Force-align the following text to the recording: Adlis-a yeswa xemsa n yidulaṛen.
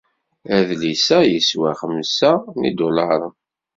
Adlis-a 0.55 1.19
yeswa 1.31 1.71
xemsa 1.79 2.31
n 2.59 2.61
yidulaṛen. 2.65 3.33